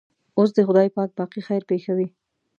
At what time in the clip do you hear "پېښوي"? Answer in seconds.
1.71-2.07